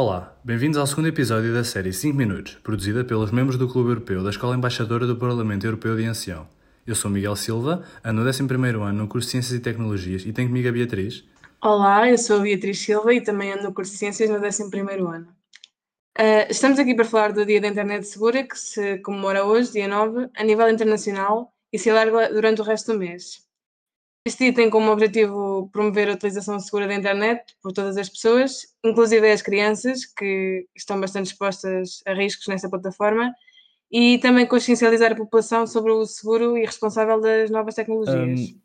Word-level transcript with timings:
Olá, 0.00 0.32
bem-vindos 0.44 0.78
ao 0.78 0.86
segundo 0.86 1.08
episódio 1.08 1.52
da 1.52 1.64
série 1.64 1.92
5 1.92 2.16
Minutos, 2.16 2.54
produzida 2.62 3.04
pelos 3.04 3.32
membros 3.32 3.58
do 3.58 3.66
Clube 3.66 3.88
Europeu 3.88 4.22
da 4.22 4.30
Escola 4.30 4.54
Embaixadora 4.54 5.04
do 5.08 5.16
Parlamento 5.16 5.66
Europeu 5.66 5.96
de 5.96 6.04
Ancião. 6.04 6.46
Eu 6.86 6.94
sou 6.94 7.10
Miguel 7.10 7.34
Silva, 7.34 7.82
ando 8.04 8.22
no 8.22 8.28
11 8.28 8.42
ano 8.80 8.92
no 8.92 9.08
curso 9.08 9.26
de 9.26 9.32
Ciências 9.32 9.58
e 9.58 9.60
Tecnologias 9.60 10.24
e 10.24 10.32
tenho 10.32 10.46
comigo 10.46 10.68
a 10.68 10.70
Beatriz. 10.70 11.24
Olá, 11.60 12.08
eu 12.08 12.16
sou 12.16 12.38
a 12.38 12.42
Beatriz 12.42 12.78
Silva 12.78 13.12
e 13.12 13.20
também 13.20 13.50
ando 13.50 13.64
no 13.64 13.74
curso 13.74 13.90
de 13.90 13.98
Ciências 13.98 14.30
no 14.30 14.36
11 14.36 14.70
ano. 14.80 15.26
Uh, 16.16 16.46
estamos 16.48 16.78
aqui 16.78 16.94
para 16.94 17.04
falar 17.04 17.32
do 17.32 17.44
Dia 17.44 17.60
da 17.60 17.66
Internet 17.66 18.06
Segura, 18.06 18.44
que 18.44 18.56
se 18.56 18.98
comemora 18.98 19.44
hoje, 19.44 19.72
dia 19.72 19.88
9, 19.88 20.28
a 20.32 20.44
nível 20.44 20.70
internacional 20.70 21.52
e 21.72 21.78
se 21.78 21.90
alarga 21.90 22.32
durante 22.32 22.60
o 22.60 22.64
resto 22.64 22.92
do 22.92 23.00
mês. 23.00 23.47
Este 24.26 24.44
dia 24.44 24.54
tem 24.54 24.68
como 24.68 24.90
objetivo 24.90 25.70
promover 25.72 26.08
a 26.08 26.12
utilização 26.12 26.60
segura 26.60 26.86
da 26.86 26.94
internet 26.94 27.56
por 27.62 27.72
todas 27.72 27.96
as 27.96 28.08
pessoas, 28.08 28.66
inclusive 28.84 29.30
as 29.30 29.40
crianças, 29.40 30.04
que 30.04 30.66
estão 30.76 31.00
bastante 31.00 31.26
expostas 31.26 32.02
a 32.06 32.12
riscos 32.12 32.46
nessa 32.46 32.68
plataforma, 32.68 33.32
e 33.90 34.18
também 34.18 34.46
consciencializar 34.46 35.12
a 35.12 35.16
população 35.16 35.66
sobre 35.66 35.92
o 35.92 36.04
seguro 36.04 36.58
e 36.58 36.64
responsável 36.64 37.20
das 37.20 37.50
novas 37.50 37.74
tecnologias. 37.74 38.40
Um, 38.40 38.60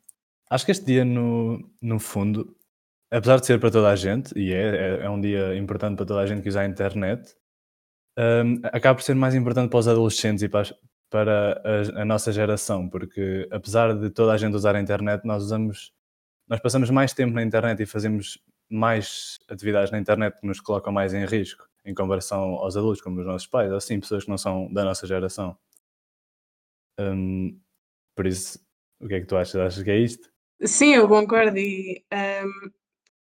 acho 0.50 0.66
que 0.66 0.72
este 0.72 0.86
dia, 0.86 1.06
no, 1.06 1.64
no 1.82 1.98
fundo, 2.00 2.56
apesar 3.10 3.40
de 3.40 3.46
ser 3.46 3.60
para 3.60 3.72
toda 3.72 3.90
a 3.90 3.96
gente, 3.96 4.38
e 4.38 4.52
é, 4.52 5.00
é, 5.02 5.06
é 5.06 5.10
um 5.10 5.22
dia 5.22 5.56
importante 5.56 5.96
para 5.96 6.06
toda 6.06 6.20
a 6.20 6.26
gente 6.26 6.42
que 6.42 6.50
usa 6.50 6.62
a 6.62 6.66
internet, 6.66 7.36
um, 8.18 8.60
acaba 8.66 8.96
por 8.96 9.04
ser 9.04 9.16
mais 9.16 9.34
importante 9.34 9.70
para 9.70 9.80
os 9.80 9.88
adolescentes 9.88 10.44
e 10.44 10.50
para 10.50 10.62
as, 10.62 10.74
para 11.14 11.62
a, 11.64 12.02
a, 12.02 12.06
nossa 12.06 12.32
geração, 12.32 12.90
porque 12.90 13.48
apesar 13.52 13.94
de 13.94 14.10
toda 14.10 14.34
a 14.34 14.38
gente 14.38 14.56
usar 14.56 14.76
a 14.76 14.82
internet, 14.82 15.24
nós 15.24 15.44
usamos, 15.44 15.94
nós 16.50 16.60
passamos 16.60 16.90
mais 16.90 17.14
tempo 17.14 17.36
na 17.36 17.44
internet 17.44 17.84
e 17.84 17.86
fazemos 17.86 18.44
mais 18.68 19.38
atividades 19.48 19.92
na 19.92 20.00
internet 20.00 20.40
que 20.42 20.48
nos 20.48 20.60
colocam 20.60 20.92
mais 20.92 21.14
em 21.14 21.24
risco 21.24 21.70
em 21.86 21.94
comparação 21.94 22.56
aos 22.56 22.76
adultos, 22.76 23.00
como 23.00 23.20
os 23.20 23.28
nossos 23.28 23.46
pais, 23.46 23.70
ou 23.70 23.78
assim, 23.78 24.00
pessoas 24.00 24.24
que 24.24 24.30
não 24.32 24.40
são 24.40 24.74
da 24.74 24.84
nossa 24.84 25.06
geração. 25.06 25.56
Um, 27.00 27.60
por 28.16 28.26
isso, 28.26 28.60
o 29.00 29.08
que 29.08 29.14
é 29.14 29.20
que 29.20 29.28
tu 29.28 29.38
achas? 29.38 29.56
Achas 29.56 29.84
que 29.84 29.92
é 29.92 30.00
isto? 30.00 30.32
Sim, 30.64 30.96
eu 30.96 31.08
concordo. 31.08 31.60
E 31.60 32.04
um, 32.12 32.72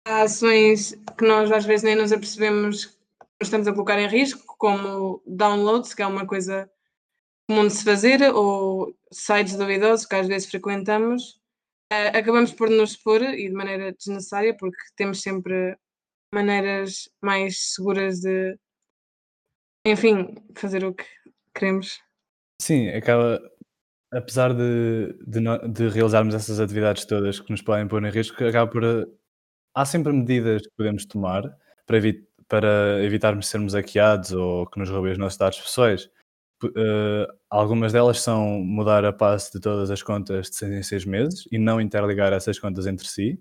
há 0.06 0.22
ações 0.24 0.92
que 1.16 1.24
nós 1.24 1.50
às 1.50 1.64
vezes 1.64 1.84
nem 1.84 1.96
nos 1.96 2.12
apercebemos 2.12 2.84
que 2.84 3.44
estamos 3.44 3.66
a 3.66 3.72
colocar 3.72 3.98
em 3.98 4.08
risco, 4.08 4.56
como 4.58 5.22
downloads, 5.26 5.94
que 5.94 6.02
é 6.02 6.06
uma 6.06 6.26
coisa 6.26 6.70
comum 7.48 7.66
de 7.66 7.72
se 7.72 7.84
fazer, 7.84 8.22
ou 8.34 8.94
sites 9.10 9.56
duvidosos 9.56 10.06
que 10.06 10.14
às 10.14 10.28
vezes 10.28 10.50
frequentamos, 10.50 11.40
uh, 11.92 12.16
acabamos 12.16 12.52
por 12.52 12.68
nos 12.68 12.90
expor 12.90 13.22
e 13.22 13.48
de 13.48 13.54
maneira 13.54 13.92
desnecessária, 13.92 14.54
porque 14.54 14.76
temos 14.94 15.22
sempre 15.22 15.76
maneiras 16.32 17.08
mais 17.22 17.72
seguras 17.74 18.20
de, 18.20 18.58
enfim, 19.86 20.34
fazer 20.54 20.84
o 20.84 20.94
que 20.94 21.04
queremos. 21.54 22.00
Sim, 22.60 22.88
acaba, 22.90 23.40
apesar 24.12 24.52
de, 24.52 25.14
de, 25.26 25.40
de, 25.68 25.88
realizarmos 25.88 26.34
essas 26.34 26.60
atividades 26.60 27.06
todas 27.06 27.40
que 27.40 27.50
nos 27.50 27.62
podem 27.62 27.88
pôr 27.88 28.04
em 28.04 28.10
risco, 28.10 28.44
acaba 28.44 28.70
por. 28.70 28.82
Há 29.74 29.84
sempre 29.84 30.12
medidas 30.12 30.62
que 30.62 30.74
podemos 30.76 31.06
tomar 31.06 31.44
para, 31.86 31.96
evi 31.96 32.26
para 32.48 33.02
evitarmos 33.04 33.46
sermos 33.46 33.74
hackeados 33.74 34.32
ou 34.32 34.66
que 34.66 34.78
nos 34.78 34.90
roubem 34.90 35.12
os 35.12 35.18
nossos 35.18 35.38
dados 35.38 35.60
pessoais. 35.60 36.10
Uh, 36.64 37.32
algumas 37.48 37.92
delas 37.92 38.20
são 38.20 38.60
mudar 38.60 39.04
a 39.04 39.12
passe 39.12 39.52
de 39.52 39.60
todas 39.60 39.90
as 39.92 40.02
contas 40.02 40.50
de 40.50 40.56
6 40.56 40.72
em 40.72 40.82
6 40.82 41.04
meses 41.04 41.48
e 41.52 41.58
não 41.58 41.80
interligar 41.80 42.32
essas 42.32 42.58
contas 42.58 42.86
entre 42.86 43.06
si. 43.06 43.40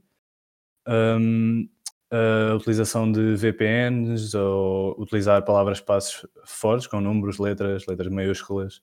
Um, 0.88 1.68
a 2.10 2.56
utilização 2.56 3.12
de 3.12 3.36
VPNs 3.36 4.36
ou 4.38 4.95
utilizar 5.02 5.44
palavras-passes 5.44 6.26
fortes 6.45 6.88
com 6.88 7.02
números, 7.02 7.38
letras, 7.38 7.86
letras 7.86 8.08
maiúsculas. 8.08 8.77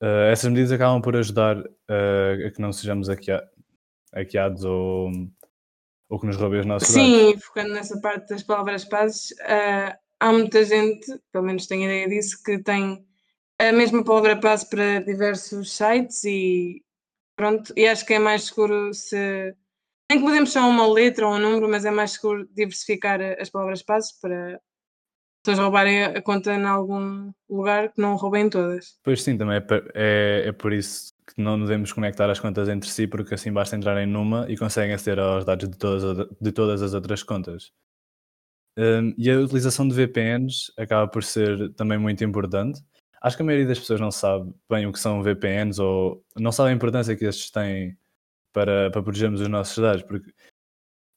Uh, 0.00 0.28
essas 0.30 0.50
medidas 0.50 0.72
acabam 0.72 1.00
por 1.00 1.16
ajudar 1.16 1.58
uh, 1.58 2.46
a 2.46 2.50
que 2.50 2.60
não 2.60 2.72
sejamos 2.72 3.08
hackeados 4.12 4.62
ou, 4.62 5.10
ou 6.08 6.20
que 6.20 6.26
nos 6.26 6.36
roubem 6.36 6.60
os 6.60 6.66
nossos 6.66 6.88
Sim, 6.88 7.12
dados. 7.12 7.32
Sim, 7.32 7.40
focando 7.40 7.72
nessa 7.72 8.00
parte 8.00 8.28
das 8.28 8.42
palavras-passes, 8.42 9.34
há 10.20 10.32
muita 10.32 10.64
gente, 10.64 11.06
pelo 11.32 11.46
menos 11.46 11.66
tenho 11.66 11.84
ideia 11.84 12.08
disso, 12.08 12.42
que 12.44 12.58
tem 12.62 13.05
a 13.58 13.72
mesma 13.72 14.04
palavra 14.04 14.38
passe 14.38 14.68
para 14.68 15.00
diversos 15.00 15.72
sites 15.72 16.24
e 16.24 16.82
pronto, 17.36 17.72
e 17.76 17.86
acho 17.86 18.04
que 18.04 18.14
é 18.14 18.18
mais 18.18 18.44
seguro 18.44 18.92
se 18.92 19.54
nem 20.10 20.20
que 20.20 20.24
mudemos 20.24 20.52
só 20.52 20.68
uma 20.68 20.86
letra 20.86 21.26
ou 21.26 21.34
um 21.34 21.38
número, 21.38 21.68
mas 21.68 21.84
é 21.84 21.90
mais 21.90 22.12
seguro 22.12 22.48
diversificar 22.54 23.20
as 23.40 23.50
palavras 23.50 23.82
passe 23.82 24.20
para 24.20 24.60
pessoas 25.42 25.58
roubarem 25.58 26.04
a 26.04 26.22
conta 26.22 26.54
em 26.54 26.64
algum 26.64 27.32
lugar 27.48 27.92
que 27.92 28.00
não 28.00 28.16
roubem 28.16 28.48
todas. 28.50 28.98
Pois 29.02 29.22
sim, 29.22 29.36
também 29.36 29.56
é, 29.56 29.66
é, 29.94 30.48
é 30.48 30.52
por 30.52 30.72
isso 30.72 31.12
que 31.26 31.40
não 31.40 31.58
devemos 31.58 31.92
conectar 31.92 32.28
as 32.30 32.40
contas 32.40 32.68
entre 32.68 32.88
si, 32.88 33.06
porque 33.06 33.34
assim 33.34 33.52
basta 33.52 33.76
entrarem 33.76 34.06
numa 34.06 34.46
e 34.48 34.56
conseguem 34.56 34.94
aceder 34.94 35.18
aos 35.18 35.44
dados 35.44 35.68
de 35.68 35.76
todas, 35.76 36.28
de 36.40 36.52
todas 36.52 36.82
as 36.82 36.94
outras 36.94 37.22
contas. 37.22 37.72
Um, 38.78 39.14
e 39.16 39.30
a 39.30 39.38
utilização 39.38 39.88
de 39.88 39.94
VPNs 39.94 40.72
acaba 40.76 41.08
por 41.08 41.24
ser 41.24 41.72
também 41.74 41.98
muito 41.98 42.22
importante. 42.22 42.80
Acho 43.26 43.36
que 43.36 43.42
a 43.42 43.46
maioria 43.46 43.66
das 43.66 43.80
pessoas 43.80 44.00
não 44.00 44.12
sabe 44.12 44.54
bem 44.70 44.86
o 44.86 44.92
que 44.92 45.00
são 45.00 45.20
VPNs 45.20 45.82
ou 45.82 46.24
não 46.38 46.52
sabe 46.52 46.70
a 46.70 46.72
importância 46.72 47.16
que 47.16 47.24
estes 47.24 47.50
têm 47.50 47.98
para, 48.52 48.88
para 48.92 49.02
protegermos 49.02 49.40
os 49.40 49.48
nossos 49.48 49.76
dados, 49.76 50.04
porque 50.04 50.32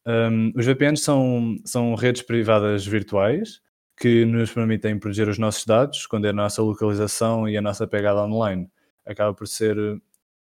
um, 0.08 0.52
os 0.56 0.66
VPNs 0.66 1.04
são, 1.04 1.56
são 1.64 1.94
redes 1.94 2.24
privadas 2.24 2.84
virtuais 2.84 3.62
que 3.96 4.26
nos 4.26 4.52
permitem 4.52 4.98
proteger 4.98 5.30
os 5.30 5.38
nossos 5.38 5.64
dados, 5.68 6.00
esconder 6.00 6.30
a 6.30 6.34
nossa 6.34 6.64
localização 6.64 7.48
e 7.48 7.56
a 7.56 7.62
nossa 7.62 7.86
pegada 7.86 8.24
online. 8.24 8.68
Acaba 9.06 9.32
por 9.32 9.48
ser 9.48 9.78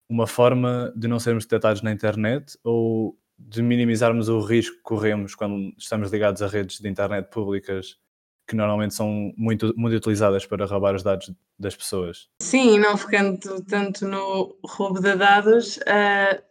uma 0.08 0.26
forma 0.26 0.92
de 0.96 1.06
não 1.06 1.20
sermos 1.20 1.44
detectados 1.44 1.80
na 1.80 1.92
internet 1.92 2.58
ou 2.64 3.16
de 3.38 3.62
minimizarmos 3.62 4.28
o 4.28 4.40
risco 4.40 4.78
que 4.78 4.82
corremos 4.82 5.36
quando 5.36 5.72
estamos 5.78 6.10
ligados 6.10 6.42
a 6.42 6.48
redes 6.48 6.80
de 6.80 6.88
internet 6.88 7.30
públicas 7.30 8.00
que 8.46 8.56
normalmente 8.56 8.94
são 8.94 9.32
muito, 9.36 9.72
muito 9.76 9.96
utilizadas 9.96 10.46
para 10.46 10.66
roubar 10.66 10.94
os 10.94 11.02
dados 11.02 11.32
das 11.58 11.76
pessoas. 11.76 12.28
Sim, 12.40 12.78
não 12.78 12.96
ficando 12.96 13.62
tanto 13.64 14.06
no 14.06 14.56
roubo 14.64 15.00
de 15.00 15.16
dados, 15.16 15.78
uh, 15.78 16.42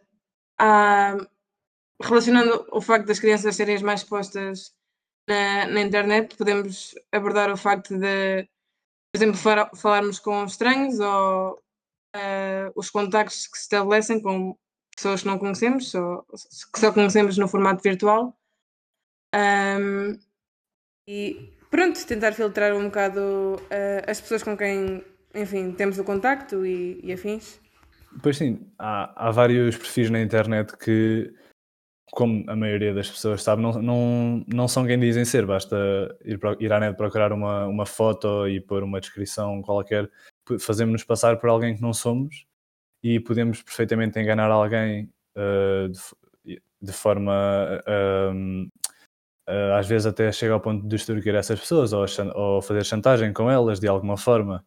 relacionando 2.02 2.66
o 2.72 2.80
facto 2.80 3.06
das 3.06 3.20
crianças 3.20 3.56
serem 3.56 3.80
mais 3.82 4.00
expostas 4.00 4.74
na, 5.28 5.66
na, 5.66 5.80
internet, 5.80 6.36
podemos 6.36 6.94
abordar 7.12 7.50
o 7.50 7.56
facto 7.56 7.96
de, 7.96 8.42
por 9.12 9.18
exemplo, 9.18 9.38
falarmos 9.76 10.18
com 10.18 10.44
estranhos 10.44 10.98
ou 10.98 11.62
uh, 12.16 12.72
os 12.74 12.90
contactos 12.90 13.46
que 13.46 13.56
se 13.58 13.64
estabelecem 13.64 14.20
com 14.20 14.56
pessoas 14.94 15.22
que 15.22 15.28
não 15.28 15.38
conhecemos, 15.38 15.94
ou 15.94 16.24
que 16.72 16.80
só 16.80 16.92
conhecemos 16.92 17.38
no 17.38 17.48
formato 17.48 17.82
virtual. 17.82 18.36
Um, 19.34 20.18
e 21.08 21.52
pronto, 21.72 22.06
tentar 22.06 22.32
filtrar 22.32 22.76
um 22.76 22.84
bocado 22.84 23.56
uh, 23.56 24.04
as 24.06 24.20
pessoas 24.20 24.42
com 24.42 24.56
quem, 24.56 25.02
enfim, 25.34 25.72
temos 25.72 25.98
o 25.98 26.04
contacto 26.04 26.64
e, 26.66 27.00
e 27.02 27.12
afins. 27.12 27.58
Pois 28.22 28.36
sim, 28.36 28.70
há, 28.78 29.28
há 29.28 29.30
vários 29.30 29.76
perfis 29.78 30.10
na 30.10 30.20
internet 30.20 30.76
que, 30.76 31.32
como 32.12 32.44
a 32.46 32.54
maioria 32.54 32.92
das 32.92 33.10
pessoas 33.10 33.42
sabe, 33.42 33.62
não, 33.62 33.72
não, 33.80 34.44
não 34.46 34.68
são 34.68 34.86
quem 34.86 35.00
dizem 35.00 35.24
ser, 35.24 35.46
basta 35.46 35.74
ir, 36.22 36.38
ir 36.60 36.72
à 36.72 36.78
net 36.78 36.94
procurar 36.94 37.32
uma, 37.32 37.66
uma 37.66 37.86
foto 37.86 38.46
e 38.46 38.60
pôr 38.60 38.82
uma 38.82 39.00
descrição 39.00 39.62
qualquer, 39.62 40.10
fazemos-nos 40.60 41.04
passar 41.04 41.38
por 41.38 41.48
alguém 41.48 41.74
que 41.74 41.80
não 41.80 41.94
somos 41.94 42.44
e 43.02 43.18
podemos 43.18 43.62
perfeitamente 43.62 44.20
enganar 44.20 44.50
alguém 44.50 45.10
uh, 45.38 45.88
de, 46.44 46.60
de, 46.82 46.92
forma. 46.92 47.80
Uh, 47.88 48.68
uh, 49.48 49.74
às 49.74 49.86
vezes 49.86 50.06
até 50.06 50.30
chega 50.32 50.52
ao 50.52 50.60
ponto 50.60 50.82
de 50.82 50.88
destruir 50.88 51.34
essas 51.34 51.60
pessoas 51.60 51.92
ou, 51.92 52.04
ou, 52.34 52.62
fazer 52.62 52.84
chantagem 52.84 53.32
com 53.32 53.50
elas 53.50 53.80
de 53.80 53.88
alguma 53.88 54.16
forma. 54.16 54.64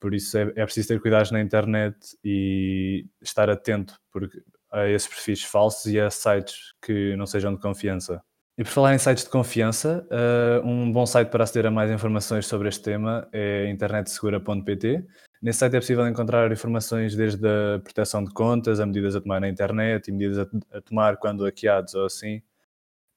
Por 0.00 0.14
isso 0.14 0.36
é, 0.36 0.52
é 0.56 0.64
preciso 0.64 0.88
ter 0.88 1.00
cuidado 1.00 1.30
na 1.32 1.40
internet 1.40 1.96
e 2.22 3.06
estar 3.22 3.48
atento 3.48 3.98
porque, 4.12 4.42
a 4.70 4.88
esses 4.88 5.08
perfis 5.08 5.42
falsos 5.42 5.86
e 5.86 6.00
a 6.00 6.10
sites 6.10 6.74
que 6.82 7.16
não 7.16 7.26
sejam 7.26 7.54
de 7.54 7.60
confiança. 7.60 8.22
E 8.56 8.62
por 8.62 8.70
falar 8.70 8.94
em 8.94 8.98
sites 8.98 9.24
de 9.24 9.30
confiança, 9.30 10.06
uh, 10.10 10.66
um 10.66 10.92
bom 10.92 11.04
site 11.06 11.28
para 11.28 11.42
aceder 11.42 11.66
a 11.66 11.70
mais 11.72 11.90
informações 11.90 12.46
sobre 12.46 12.68
este 12.68 12.82
tema 12.82 13.28
é 13.32 13.68
internetsegura.pt. 13.68 15.04
Nesse 15.42 15.58
site 15.58 15.74
é 15.74 15.80
possível 15.80 16.06
encontrar 16.06 16.50
informações 16.52 17.16
desde 17.16 17.46
a 17.46 17.80
proteção 17.82 18.22
de 18.22 18.32
contas, 18.32 18.78
a 18.78 18.86
medidas 18.86 19.16
a 19.16 19.20
tomar 19.20 19.40
na 19.40 19.48
internet 19.48 20.08
e 20.08 20.12
medidas 20.12 20.38
a, 20.38 20.76
a 20.76 20.80
tomar 20.80 21.16
quando 21.16 21.44
hackeados 21.44 21.94
ou 21.94 22.06
assim. 22.06 22.40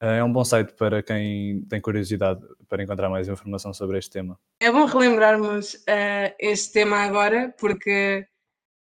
Uh, 0.02 0.06
é 0.06 0.24
um 0.24 0.32
bom 0.32 0.44
site 0.44 0.74
para 0.74 1.02
quem 1.02 1.62
tem 1.68 1.82
curiosidade 1.82 2.42
para 2.70 2.84
encontrar 2.84 3.10
mais 3.10 3.28
informação 3.28 3.74
sobre 3.74 3.98
este 3.98 4.12
tema. 4.12 4.40
É 4.60 4.72
bom 4.72 4.86
relembrarmos 4.86 5.74
uh, 5.74 6.36
este 6.40 6.74
tema 6.74 6.98
agora, 6.98 7.54
porque 7.60 8.28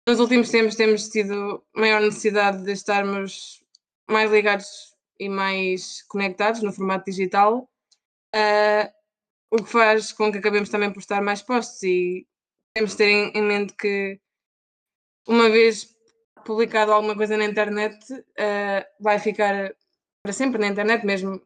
nos 0.07 0.19
últimos 0.19 0.49
tempos 0.49 0.75
temos 0.75 1.09
tido 1.09 1.63
maior 1.75 2.01
necessidade 2.01 2.63
de 2.63 2.71
estarmos 2.71 3.63
mais 4.09 4.31
ligados 4.31 4.95
e 5.19 5.27
mais 5.27 6.03
conectados 6.07 6.61
no 6.61 6.71
formato 6.71 7.05
digital 7.05 7.69
uh, 8.35 8.99
o 9.51 9.63
que 9.63 9.69
faz 9.69 10.11
com 10.11 10.31
que 10.31 10.37
acabemos 10.37 10.69
também 10.69 10.91
por 10.91 10.99
estar 10.99 11.21
mais 11.21 11.41
postos 11.41 11.81
e 11.83 12.27
temos 12.73 12.91
de 12.91 12.97
ter 12.97 13.09
em, 13.09 13.31
em 13.35 13.41
mente 13.41 13.73
que 13.73 14.19
uma 15.27 15.49
vez 15.49 15.95
publicado 16.45 16.91
alguma 16.91 17.15
coisa 17.15 17.37
na 17.37 17.45
internet 17.45 17.97
uh, 18.13 18.85
vai 18.99 19.19
ficar 19.19 19.73
para 20.23 20.33
sempre 20.33 20.59
na 20.59 20.67
internet, 20.67 21.05
mesmo 21.05 21.41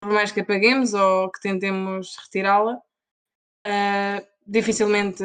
por 0.00 0.12
mais 0.12 0.32
que 0.32 0.40
apaguemos 0.40 0.94
ou 0.94 1.30
que 1.30 1.40
tentemos 1.40 2.16
retirá-la, 2.16 2.74
uh, 3.66 4.26
dificilmente 4.46 5.22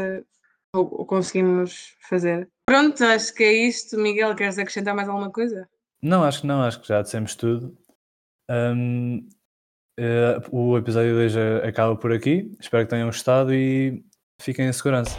o, 0.75 0.79
o, 1.01 1.05
conseguimos 1.05 1.95
fazer. 2.01 2.49
Pronto, 2.65 3.03
acho 3.03 3.33
que 3.33 3.43
é 3.43 3.53
isto. 3.53 3.97
Miguel, 3.97 4.35
queres 4.35 4.59
acrescentar 4.59 4.95
mais 4.95 5.09
alguma 5.09 5.31
coisa? 5.31 5.67
Não, 6.01 6.23
acho 6.23 6.41
que 6.41 6.47
não, 6.47 6.61
acho 6.61 6.79
que 6.79 6.87
já 6.87 7.01
dissemos 7.01 7.35
tudo. 7.35 7.75
Um, 8.49 9.27
uh, 9.99 10.55
o 10.55 10.77
episódio 10.77 11.13
de 11.13 11.25
hoje 11.25 11.39
acaba 11.67 11.95
por 11.95 12.11
aqui. 12.11 12.55
Espero 12.59 12.83
que 12.83 12.89
tenham 12.89 13.07
gostado 13.07 13.53
e 13.53 14.03
fiquem 14.39 14.67
em 14.67 14.73
segurança. 14.73 15.17